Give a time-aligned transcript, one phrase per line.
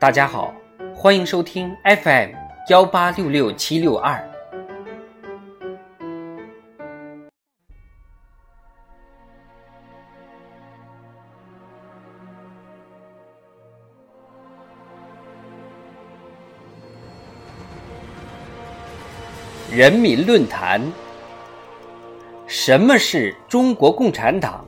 [0.00, 0.54] 大家好，
[0.94, 2.30] 欢迎收听 FM
[2.68, 4.24] 幺八六六七六二。
[19.68, 20.80] 人民论坛：
[22.46, 24.64] 什么是中国共产党？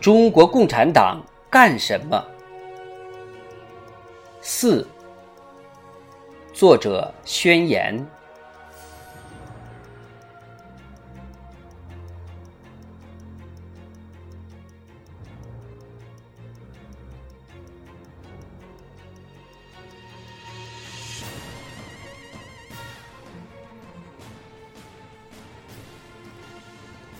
[0.00, 2.20] 中国共产党干什么？
[4.50, 4.88] 四，
[6.54, 8.02] 作者宣言。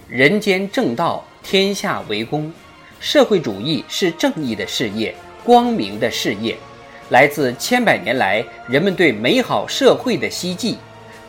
[0.09, 2.51] 人间正道，天下为公。
[2.99, 5.15] 社会主义是正义的事业，
[5.45, 6.57] 光明的事业。
[7.11, 10.77] 来自千百年来人们对美好社会的希冀，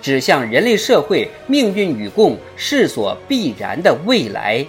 [0.02, 4.66] 指向人类社会命运与共、势所必然的未来。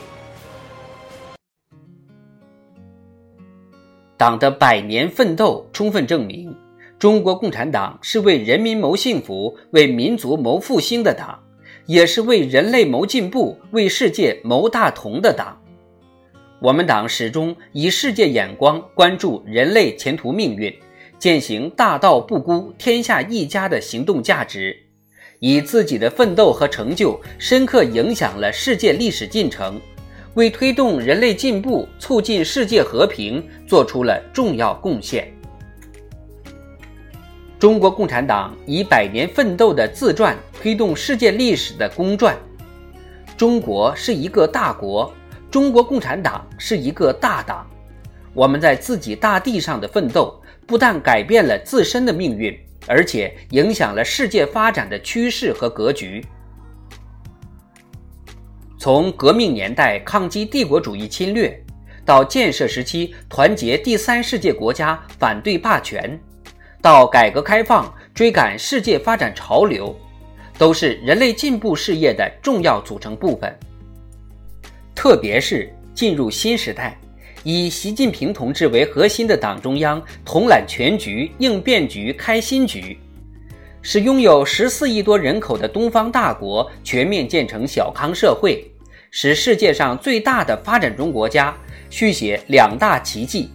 [4.16, 6.54] 党的百年奋斗充分证明，
[6.98, 11.42] 中国共产党是为人民谋幸福、为民族谋复兴的党，
[11.86, 15.60] 也是为人类谋进步、为世界谋大同的党。
[16.60, 20.72] 我们党始终以世界眼光关注人类前途命运。
[21.20, 24.74] 践行大道不孤、天下一家的行动价值，
[25.38, 29.78] 以自己的奋斗和成就深刻影响了世界历史进程，
[30.32, 35.30] 为推动人类进步、促进世界和平做出了重要贡献。
[37.58, 42.34] 中国共产党以百年奋斗的自传推动世界历史的公传。
[43.36, 45.12] 中国是一个大国，
[45.50, 47.66] 中国共产党是一个大党。
[48.32, 50.39] 我们在自己大地上的奋斗。
[50.70, 56.24] 不但改变了自身的命运，而且影响了世界发展的趋势和格局。
[58.78, 61.60] 从革命年代抗击帝国主义侵略，
[62.04, 66.16] 到建设时期团结第三世界国家反对霸权，
[66.80, 69.98] 到改革开放追赶世界发展潮流，
[70.56, 73.52] 都是人类进步事业的重要组成部分。
[74.94, 76.96] 特别是进入新时代。
[77.42, 82.98] 以习近平同志为核心的党中央统揽全局、应变局、开新局，
[83.80, 88.70] 使拥有十四亿多人口的东方大国全面建成小康社会，
[89.10, 91.56] 使世界上最大的发展中国家
[91.88, 93.48] 续写两大奇迹。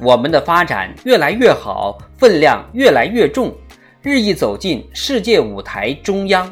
[0.00, 3.52] 我们的发展越来越好，分量越来越重，
[4.00, 6.50] 日益走进世界舞台中央，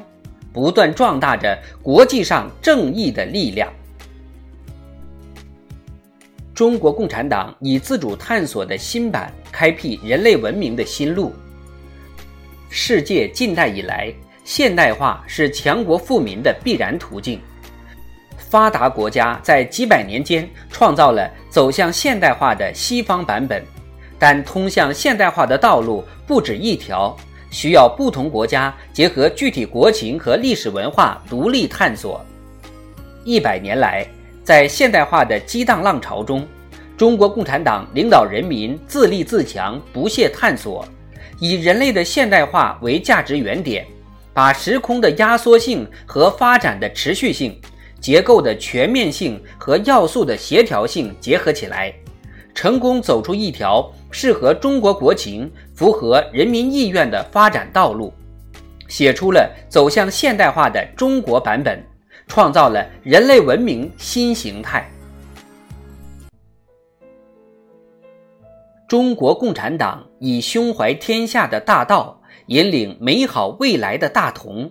[0.53, 3.73] 不断壮大着国际上正义的力量。
[6.57, 11.31] 中国共产党以自主探索的新版开辟人类文明的新路。
[12.71, 14.11] 世界近代以来，
[14.43, 17.39] 现代化是强国富民的必然途径。
[18.39, 23.63] 发达国家在几百年间创造了走向现代化的西方版本，
[24.19, 27.15] 但通向现代化的道路不止一条，
[27.51, 32.25] 需要不同国家结合具体国情和历史文化独立探索。
[33.27, 34.07] 一百年来。
[34.47, 36.47] 在现代化的激荡浪潮中，
[36.97, 40.87] 中国共产党领导人民自立自强，不懈探索，
[41.41, 43.85] 以人类的现代化为价值原点，
[44.33, 47.61] 把时空的压缩性和发展的持续性、
[48.01, 51.93] 结构的全面性和要素的协调性结合起来，
[52.55, 58.15] 成功走出一条适合中国国情、符合人民意愿的发展道路，
[58.87, 61.85] 写出了走向现代化的中国版本。
[62.27, 64.91] 创造了人类文明新形态。
[68.89, 74.71] 中国共产党以胸怀天下的大道，引领美好未来的大同。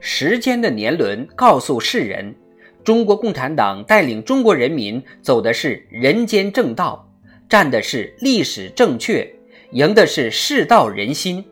[0.00, 2.34] 时间的年轮告诉世人，
[2.82, 7.08] 中国共产党带领中国人民走的是人间正道，
[7.48, 9.32] 站的是历史正确，
[9.72, 11.44] 赢的是世道人心。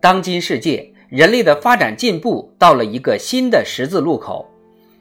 [0.00, 0.92] 当今世界。
[1.10, 4.48] 人类的发展进步到了一个新的十字路口，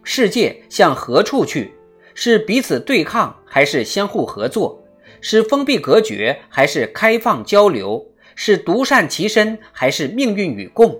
[0.03, 1.71] 世界向何处去？
[2.15, 4.83] 是彼此对抗，还是相互合作？
[5.21, 8.03] 是封闭隔绝，还是开放交流？
[8.33, 10.99] 是独善其身，还是命运与共？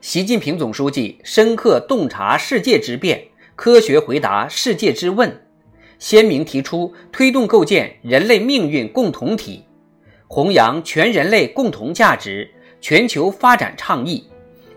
[0.00, 3.24] 习近平总书记深刻洞察世界之变，
[3.56, 5.42] 科学回答世界之问，
[5.98, 9.64] 鲜明提出推动构建人类命运共同体，
[10.28, 12.50] 弘扬全人类共同价值。
[12.80, 14.24] 全球发展倡议、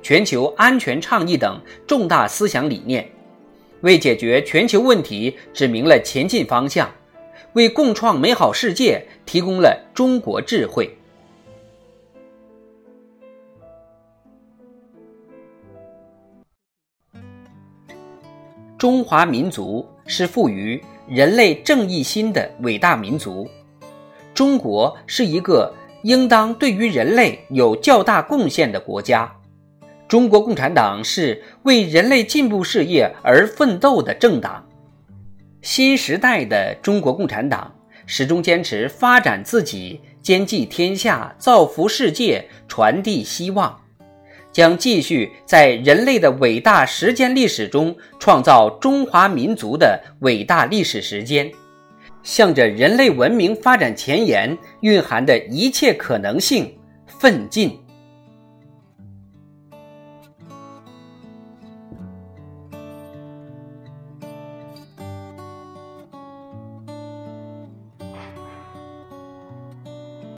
[0.02, 3.08] 全球安全倡议等重大思想理念，
[3.82, 6.90] 为解决全球问题指明了前进方向，
[7.54, 10.90] 为共创美好世界提供了中国智慧。
[18.78, 23.46] 中华民族是赋予人类正义心的伟大民族，
[24.34, 25.74] 中国是一个
[26.04, 29.32] 应当对于人类有较大贡献的国家。
[30.08, 34.68] 中国共产党是为人类进步事业而奋斗的政党。
[35.62, 37.76] 新时代的中国共产党
[38.06, 43.80] 始终坚持发展自己、兼济天下、造福世界、传递希望，
[44.52, 51.52] 将继续在人类的伟大时间历史中创造中华民族的伟大历史时间，
[52.24, 56.74] 向着人类文明发展前沿蕴含的一切可能性
[57.06, 57.80] 奋进。